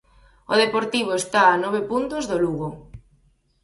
[0.53, 2.69] O Deportivo está a nove puntos do Lugo.